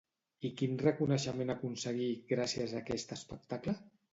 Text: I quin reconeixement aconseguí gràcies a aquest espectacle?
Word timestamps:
I 0.47 0.49
quin 0.61 0.71
reconeixement 0.83 1.53
aconseguí 1.55 2.09
gràcies 2.35 2.75
a 2.75 2.81
aquest 2.85 3.15
espectacle? 3.21 3.79